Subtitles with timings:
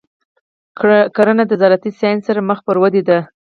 [1.15, 3.19] کرنه د زراعتي ساینس سره مخ پر ودې ده.